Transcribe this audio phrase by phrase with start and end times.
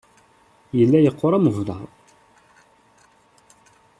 [0.77, 1.83] Yella yeqqur am ublaḍ.